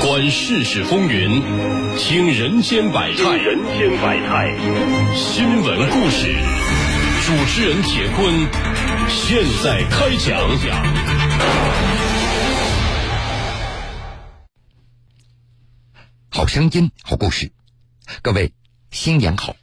[0.00, 1.40] 观世事风云，
[1.96, 3.36] 听人间百态。
[3.36, 4.56] 人间百态，
[5.14, 6.34] 新闻故事，
[7.24, 8.48] 主持人铁坤，
[9.08, 10.36] 现在开讲。
[16.30, 17.52] 好声音，好故事，
[18.22, 18.52] 各位
[18.90, 19.54] 新年好！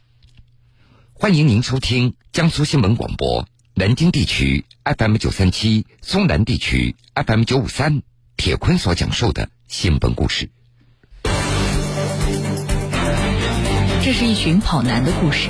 [1.12, 8.02] 欢迎您收听江苏新闻广播南京地区 FM 九三七、松南地区 FM 九五三。
[8.44, 10.50] 铁坤所讲述的新闻故事。
[14.02, 15.48] 这是一群跑男的故事，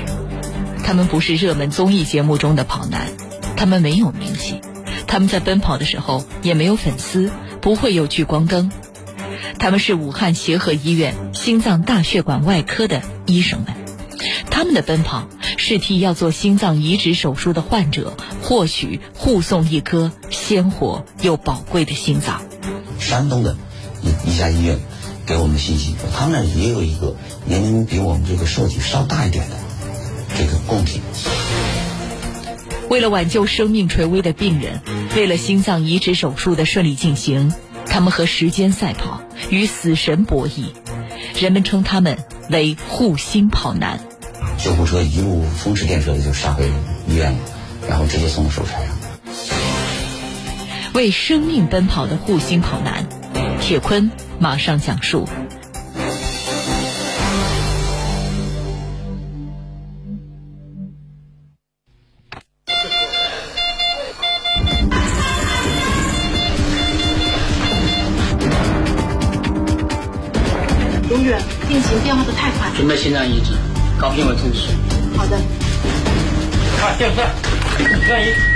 [0.85, 3.09] 他们不是热门综艺节目中的跑男，
[3.57, 4.61] 他们没有名气，
[5.09, 8.71] 他们在奔跑的时候也没有粉丝，不会有聚光灯。
[9.59, 13.75] 他们是武汉协和医院心脏大血管外科的医生们，
[14.53, 15.27] 他们的奔跑
[15.57, 22.41] 是替要做心脏移植手术的患者或许护送一颗鲜活又宝贵的心脏。
[23.05, 23.57] 山东的
[24.03, 24.79] 一一家医院
[25.27, 29.57] 给我们的信息，他们那也有一个年龄比我们这个受体稍大一点的
[30.37, 31.01] 这个供体。
[32.89, 34.81] 为了挽救生命垂危的病人，
[35.17, 37.53] 为了心脏移植手术的顺利进行，
[37.87, 40.67] 他们和时间赛跑，与死神博弈。
[41.39, 42.19] 人们称他们
[42.51, 44.01] 为“护心跑男”。
[44.63, 46.71] 救护车一路风驰电掣的就杀回
[47.09, 47.39] 医院了，
[47.89, 49.04] 然后直接送到手术台上。
[50.95, 53.05] 为生命奔跑的护心跑男，
[53.61, 55.29] 铁坤马上讲述。
[71.11, 73.53] 永远病情变化的太快，准备心脏移植，
[74.01, 74.69] 高评委通知。
[75.17, 75.41] 好的。
[76.79, 77.29] 看电算，
[78.09, 78.54] 万一。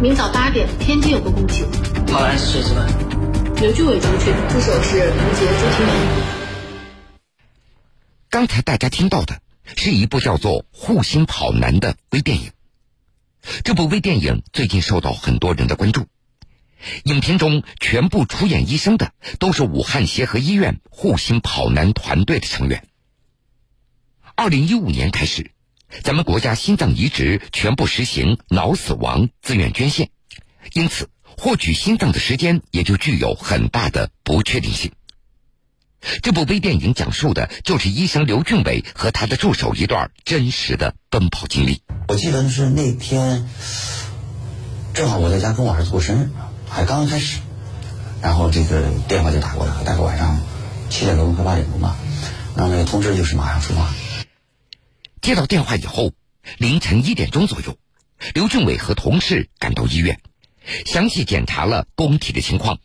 [0.00, 1.64] 明早八点，天津有个供气。
[2.06, 2.86] 跑男是谁值班？
[3.60, 5.96] 刘俊伟出去，助手是吴杰、朱婷婷。
[8.30, 9.40] 刚才大家听到的
[9.74, 12.52] 是一部叫做《护心跑男》的微电影。
[13.64, 16.06] 这部微电影最近受到很多人的关注。
[17.02, 22.86] 影片中全部出演医生的都是武汉协和医院护心跑男团队的成员。
[24.36, 25.50] 二零一五年开始。
[26.02, 30.10] 咱们国家心脏移植全部实行脑死亡自愿捐献，
[30.72, 34.92] 因此获取心脏的时间也就具有很大的不确定性。
[36.22, 41.82] 这部微电影讲述的就是医生刘俊伟和他的助手一段真实的奔跑经历。
[42.06, 43.48] 我记得是那天，
[44.94, 46.30] 正好我在家跟我儿子过生日，
[46.68, 47.40] 还刚刚开始，
[48.22, 50.38] 然后这个电话就打过来了，大概晚上
[50.88, 51.96] 七点多快八点钟吧，
[52.56, 53.92] 然后那个通知就是马上出发。
[55.28, 56.12] 接到电话以后，
[56.56, 57.76] 凌晨一点钟左右，
[58.32, 60.22] 刘俊伟和同事赶到医院，
[60.86, 62.78] 详细检查了宫体的情况，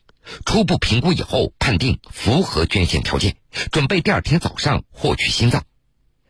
[0.45, 3.37] 初步评估以后判定符合捐献条件，
[3.71, 5.63] 准备第二天早上获取心脏。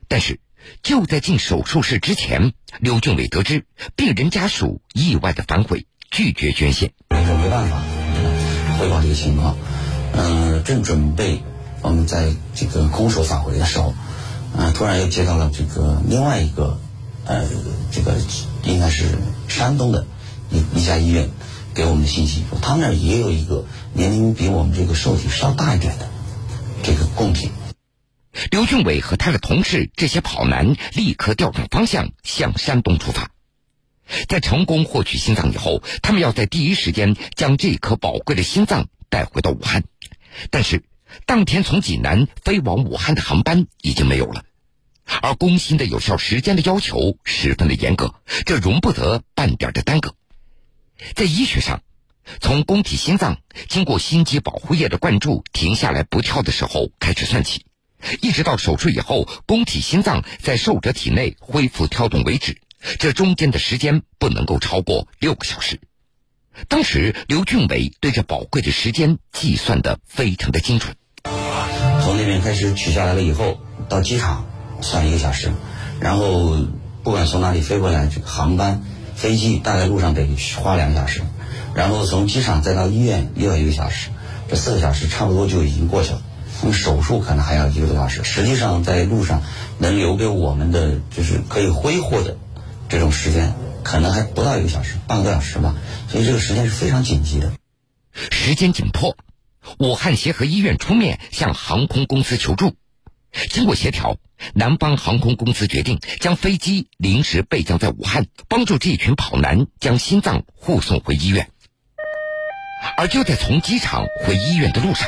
[0.07, 0.39] 但是
[0.83, 6.93] 就在进手术室之前，刘俊伟得知病人家属意外的反悔，拒绝捐献。
[7.09, 7.81] 那就没办法
[8.77, 9.57] 汇报这个情况，
[10.13, 11.41] 嗯，正准备
[11.81, 13.95] 我们在这个空手返回的时候。
[14.57, 14.71] 啊！
[14.75, 16.79] 突然又接到了这个另外一个，
[17.25, 17.47] 呃，
[17.91, 18.15] 这个
[18.63, 19.05] 应该是
[19.47, 20.05] 山东的
[20.51, 21.29] 一一家医院
[21.73, 26.07] 给我们的信息，说他们那儿也有一个年龄比我们这个受体稍大一点的
[26.83, 27.49] 这个供体。
[28.51, 33.31] 刘俊伟和他的同事这些跑男立刻调转方向向山东出发，
[34.29, 39.83] 在成功获取心脏以后，他们要在第一时间将这颗宝贵的心脏带回到武汉，
[40.51, 40.83] 但是。
[41.25, 44.43] 当天从济南飞往武汉的航班已经没有了，
[45.21, 48.15] 而工心的有效时间的要求十分的严格，
[48.45, 50.15] 这容不得半点的耽搁。
[51.15, 51.81] 在医学上，
[52.39, 57.65] 从供体心脏经过心肌保护液的灌注停下来不跳的时候开始算起，
[58.21, 62.61] 一直到手术以后供体心脏在受者体内恢复跳动为止，
[62.99, 65.79] 这中间的时间不能够超过六个小时。
[66.67, 70.95] 当时刘俊伟对这宝贵的时间计算的非常的精准。
[72.23, 73.57] 从那边开始取下来了以后，
[73.89, 74.45] 到机场
[74.79, 75.51] 算一个小时，
[75.99, 76.55] 然后
[77.03, 78.81] 不管从哪里飞过来，这个航班、
[79.13, 80.25] 飞机大概路上得
[80.55, 81.21] 花两个小时，
[81.75, 84.07] 然后从机场再到医院又要一个小时，
[84.47, 86.21] 这四个小时差不多就已经过去了。
[86.61, 88.23] 那么手术可能还要一个多小时。
[88.23, 89.43] 实际上在路上
[89.77, 92.37] 能留给我们的就是可以挥霍的
[92.87, 93.53] 这种时间，
[93.83, 95.75] 可能还不到一个小时，半个多小时吧。
[96.07, 97.51] 所以这个时间是非常紧急的，
[98.31, 99.13] 时间紧迫。
[99.79, 102.75] 武汉协和医院出面向航空公司求助，
[103.49, 104.17] 经过协调，
[104.53, 111.49] 南方航空公司决定将飞机临时备降在武汉，帮助这群跑男将心脏护送回医院。
[112.97, 115.07] 而就在从机场回医院的路上，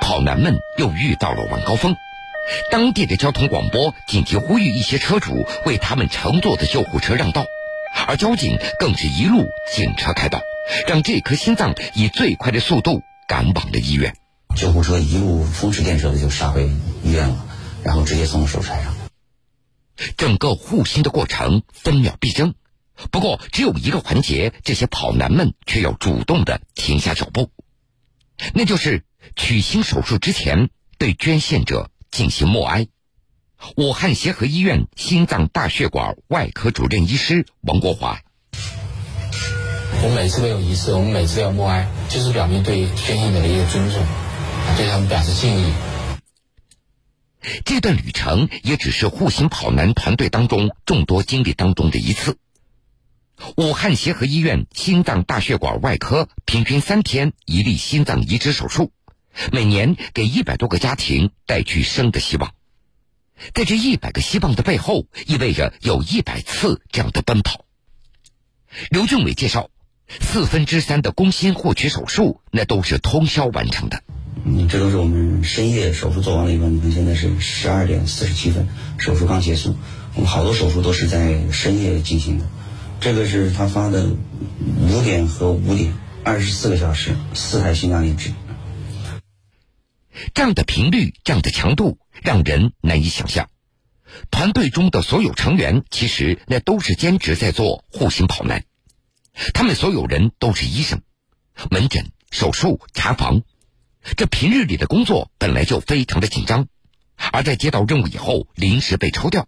[0.00, 1.94] 跑男们又遇到了晚高峰。
[2.70, 7.44] 当地的交通广播紧急呼吁一些车主为他们乘坐的救护车让道，
[8.08, 10.40] 而交警更是一路警车开道，
[10.88, 14.14] 让这颗心脏以最快的速度赶往了医院。
[14.54, 16.70] 救护车一路风驰电掣的就杀回
[17.02, 17.46] 医院了，
[17.82, 18.94] 然后直接送到手术台上。
[20.18, 22.52] 整个护心的过程分秒必争，
[23.10, 27.50] 不过只有一个环节，这些跑男们却要主动的停下脚步，
[28.52, 29.02] 那就是
[29.34, 30.68] 取心手术之前
[30.98, 32.88] 对捐献者进行默哀。
[33.78, 38.20] 武汉协和医院心脏大血管外科主任医师王国华：
[40.04, 44.04] 我们每次都有仪式，我们每次都要默哀，就是表明对捐献者的一个尊重，
[44.76, 45.72] 对他们表示敬意。
[47.64, 52.36] 这段旅程也只是护心跑男团队当中众多经历当中的一次。
[53.56, 58.90] 武汉协和医院心脏大血管外科平均三天一例心脏移植手术，
[59.52, 62.52] 每年给一百多个家庭带去生的希望。
[63.54, 67.64] 在这一百个希望的背后，意味着有一百次这样的奔跑。
[68.90, 69.70] 刘俊伟介绍，
[70.20, 74.02] 四分之三的宫心获取手术，那都是通宵完成的。
[74.44, 78.68] 嗯，这都是我们深夜手术做完了以后，你看现在是十二点四十七分，
[78.98, 79.76] 手术刚结束。
[80.14, 82.46] 我们好多手术都是在深夜进行的。
[83.00, 84.10] 这个是他发的
[84.80, 85.94] 五点和五点，
[86.24, 88.32] 二十四个小时，四台心脏移植。
[90.34, 93.48] 这样的频率，这样的强度，让人难以想象。
[94.30, 98.64] 团队中的所有成员，其实那都是兼职在做护心跑男。
[99.54, 101.02] 他们所有人都是医生，
[101.70, 103.42] 门诊、手术、查房。
[104.16, 106.66] 这平日里的工作本来就非常的紧张，
[107.32, 109.46] 而在接到任务以后临时被抽调，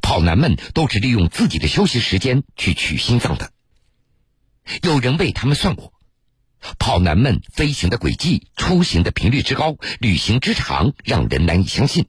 [0.00, 3.52] 跑男们都是利用自己的休息时间去取心脏的。
[4.82, 5.92] 有人为他们算过，
[6.78, 12.06] 跑男们飞行的轨迹、出行的频率之高、旅行之长，让人难以相信。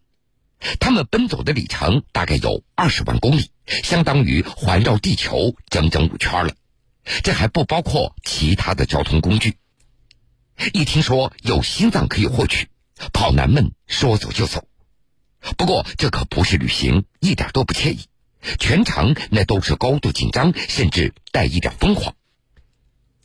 [0.79, 3.51] 他们奔走的里程大概有二十万公里，
[3.83, 6.53] 相当于环绕地球整整五圈了。
[7.23, 9.57] 这还不包括其他的交通工具。
[10.73, 12.67] 一听说有心脏可以获取，
[13.11, 14.67] 跑男们说走就走。
[15.57, 18.05] 不过这可不是旅行，一点都不惬意。
[18.59, 22.15] 全程那都是高度紧张，甚至带一点疯狂。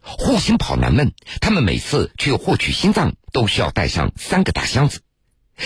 [0.01, 5.03] 护心跑男们，他们每次去获取心脏都需要带上三个大箱子，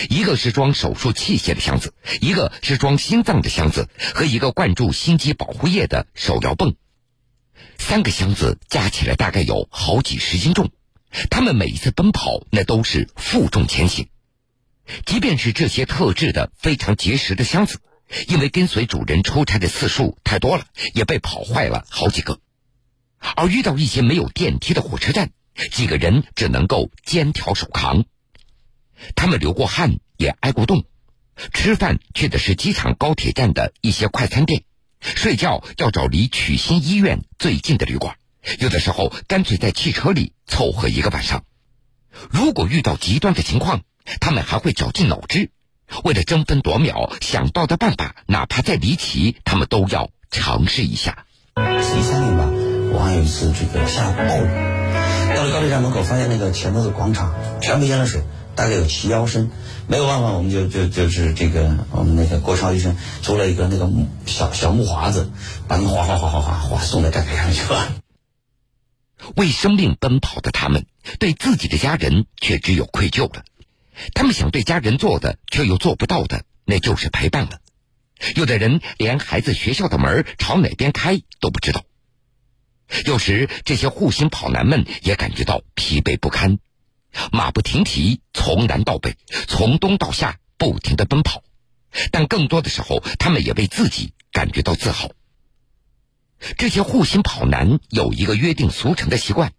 [0.09, 6.75] 一个是装手术器械的箱子，一个是装心脏的箱子，和一个灌注心肌保护液的手摇泵。
[7.85, 10.71] 三个箱子加起来大概有好几十斤重。
[11.29, 14.07] 他们每一次奔跑，那都是负重前行。
[15.05, 17.81] 即便是这些特制的、非常结实的箱子，
[18.27, 22.39] 因为跟随主人出差的次数太多了，也被跑坏了好几个。
[23.35, 25.31] 而遇到一些没有电梯的火车站，
[25.71, 28.05] 几个人只能够肩挑手扛。
[29.13, 30.85] 他们流过汗，也挨过冻。
[31.53, 34.63] 吃饭去的是机场高铁站的一些快餐店，
[35.03, 38.15] 睡觉要找离曲心医院最近的旅馆。
[38.59, 41.43] 有的时候干脆在汽车里凑合一个晚上。
[42.29, 43.81] 如果遇到极端的情况，
[44.19, 45.49] 他们还会绞尽脑汁，
[46.03, 51.25] 为了争分夺秒想到的办法，哪怕再离奇，他们都要尝试一下。
[51.55, 52.49] 一三年吧，
[52.93, 58.21] 我还有一次这个下暴雨，到了高铁站门口，发现那个前头的广场全部淹了水，
[58.55, 59.51] 大概有齐腰深。
[59.87, 63.89] 没有办法，我们就就就是这个我们那个郭超医生租了一个那个
[64.25, 65.29] 小小木华子，
[65.67, 67.93] 把那哗哗哗哗哗哗送到站台上去了。
[69.35, 70.85] 为生命奔跑的他们，
[71.19, 73.43] 对自己的家人却只有愧疚了。
[74.13, 77.59] 他们想对家人做的，却又做不到的，那就是陪伴了。
[78.35, 81.83] 有的人连孩子学校的门朝哪边开都不知道。
[83.05, 86.59] 有时，这些护心跑男们也感觉到疲惫不堪，
[87.31, 89.15] 马不停蹄，从南到北，
[89.47, 91.43] 从东到夏，不停的奔跑。
[92.11, 95.11] 但更多的时候，他们也为自己感觉到自豪。
[96.57, 99.53] 这些护心跑男有一个约定俗成的习惯，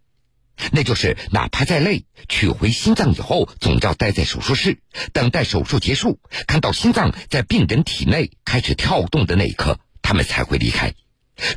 [0.73, 4.79] 那就是哪怕再累，取回心脏以后，总要待在手术室，
[5.13, 10.93] 等待手术结束，看到心脏在病人体内开始跳动的那一刻，他们才会离开。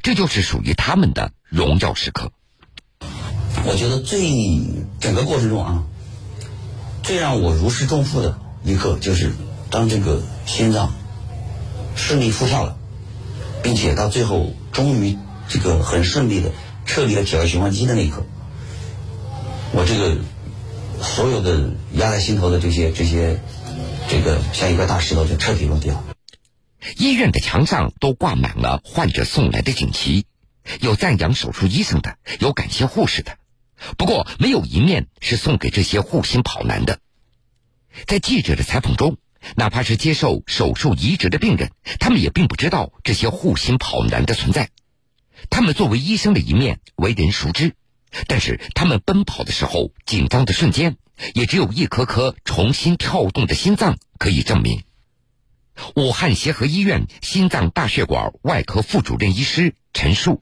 [0.01, 2.31] 这就是属于他们的荣耀时刻。
[3.67, 4.31] 我觉得最
[5.01, 5.83] 整个过程中啊，
[7.03, 9.33] 最让我如释重负的一刻，就是
[9.69, 10.93] 当这个心脏
[11.95, 12.77] 顺利复跳了，
[13.61, 14.53] 并且到最后。
[14.71, 15.17] 终于，
[15.49, 16.51] 这个很顺利的
[16.85, 18.23] 撤离了体外循环机的那一刻，
[19.71, 20.15] 我这个
[21.01, 23.41] 所有的压在心头的这些这些，
[24.07, 26.03] 这个像一块大石头就彻底落地了。
[26.97, 30.27] 医院的墙上都挂满了患者送来的锦旗，
[30.79, 33.35] 有赞扬手术医生的，有感谢护士的。
[33.97, 36.99] 不过，没有一面是送给这些护心跑男的。
[38.05, 39.17] 在记者的采访中，
[39.55, 44.69] 哪怕是接受手术移植的病人，他们也并不知道这些护心跑男的存在。
[45.49, 47.75] 他们作为医生的一面为人熟知，
[48.27, 50.97] 但是他们奔跑的时候紧张的瞬间，
[51.33, 54.83] 也只有一颗颗重新跳动的心脏可以证明。
[55.95, 60.41] 武汉协和医院心脏大血管外科副主任医师陈述：“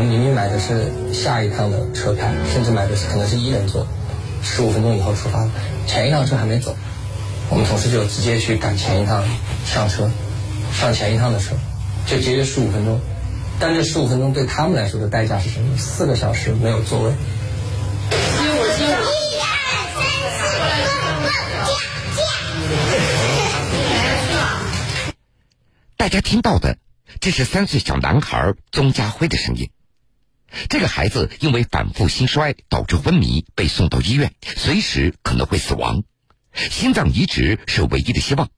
[0.00, 3.86] 我们明明买的是下一趟的车票，甚至买的是可能是一人座，
[4.42, 5.46] 十五分钟以后出发，
[5.86, 6.74] 前一趟车还没走，
[7.50, 9.22] 我们同事就直接去赶前一趟
[9.66, 10.10] 上车，
[10.72, 11.54] 上前一趟的车，
[12.06, 12.98] 就节约十五分钟。
[13.58, 15.76] 但这十五分钟对他们来说的代价是什么？
[15.76, 17.12] 四个小时没有座位。”
[25.98, 26.78] 大家听到的，
[27.20, 29.68] 这是三岁小男孩宗家辉的声音。
[30.68, 36.02] 这个孩子因为反复心衰导致昏迷，被送到医院，随时可能会死亡。
[36.52, 38.48] 心脏移植是唯一的希望。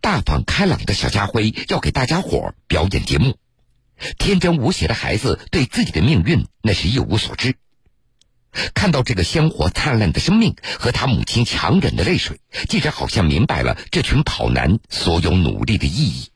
[0.00, 3.36] 大方开朗的小家辉要给大家伙表演节目。
[4.18, 7.54] 天真无邪的孩子对自己的命运那是一无所知。
[8.74, 16.31] 看到这个鲜活灿烂的生命和他母亲强忍的泪水，记者好像明白了这群跑男所有努力的意义。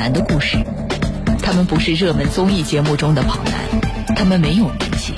[0.00, 0.56] 男的故事，
[1.42, 5.12] 他们不是热门综艺节目中的跑男，他们没有名气，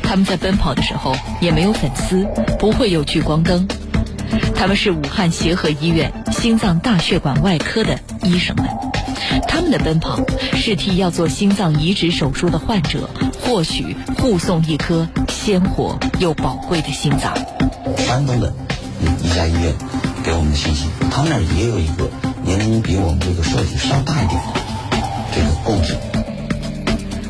[0.00, 2.24] 他们在奔跑的时候也没有粉丝，
[2.56, 3.66] 不会有聚光灯，
[4.54, 8.66] 他们是武汉协和医院心脏大血管外科的医生们，
[9.48, 10.20] 他们的奔跑
[10.54, 13.10] 是替要做心脏移植手术的患者
[13.42, 17.36] 或许护送一颗鲜活又宝贵的心脏。
[17.96, 18.54] 山东的
[19.20, 19.74] 一家医院
[20.22, 22.08] 给我们的信息，他们那儿也有一个。
[22.48, 24.40] 年龄比我们这个设计稍大一点，
[25.34, 25.94] 这个共治。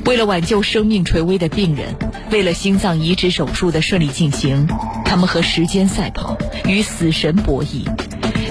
[0.04, 1.96] 为了挽救生命垂危的病人，
[2.30, 4.68] 为了心脏移植手术的顺利进行，
[5.04, 7.84] 他们和时间赛跑，与死神博弈。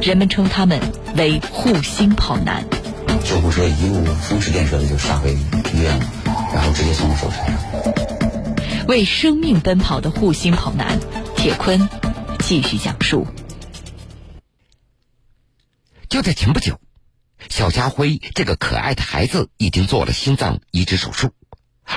[0.02, 0.78] 人们称他们
[1.16, 2.66] 为“护心跑男”。
[3.24, 5.32] 救护车一路风驰电掣的就杀回
[5.74, 6.06] 医院了，
[6.54, 8.86] 然后直接送到手台上。
[8.90, 11.00] 为生命奔跑的护心跑男，
[11.38, 11.88] 铁坤
[12.40, 13.26] 继续讲述。
[16.10, 16.80] 就在前不久，
[17.50, 21.34] 小家辉这个可爱的孩子已经做了心脏移植手术，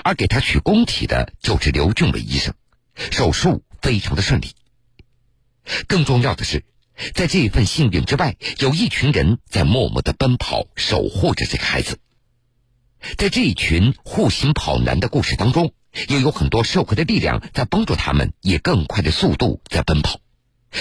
[0.03, 2.55] 而给他取供体的就是刘俊伟医生，
[2.97, 4.49] 手术非常的顺利。
[5.87, 6.65] 更重要的是，
[7.15, 12.01] 在这份幸运之外，有一群人在默默的奔跑，守护着这个孩子。
[13.17, 15.73] 在这一群护心跑男的故事当中，
[16.09, 20.19] 也有很多社会的力量在帮助他们以更快的速度在奔跑，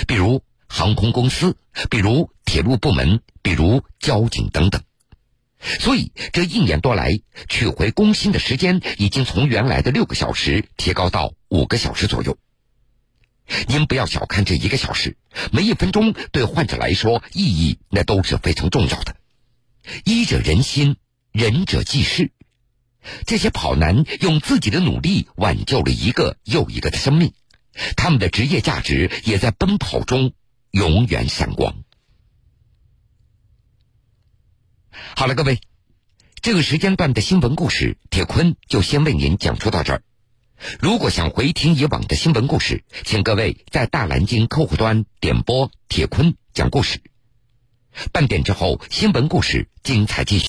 [0.08, 0.44] 比如。
[0.70, 1.58] 航空公司，
[1.90, 4.82] 比如铁路部门，比如交警等等，
[5.80, 12.38] 所以这一年多来，取回工薪的时间已经从原来的六个小时提高到五个小时左右。
[13.68, 15.18] 您不要小看这一个小时，
[15.52, 19.16] 每一分钟对患者来说意义那都是非常重要的。
[20.06, 20.98] 医者仁心，
[21.32, 22.32] 仁者济世。
[23.26, 27.34] 这些跑男用自己的努力挽救了一个又一个的生命，
[27.96, 30.34] 他们的职业价值也在奔跑中。
[30.72, 31.84] 永远闪光。
[35.16, 35.60] 好了，各位，
[36.42, 40.04] 这个时间段的新闻故事，铁坤就先为您讲述到这儿。
[40.80, 47.02] 如果想回听以往的新闻故事，请各位在大蓝鲸客户端点播“铁坤讲故事”。
[48.12, 50.48] 半点之后，新闻故事精彩继续。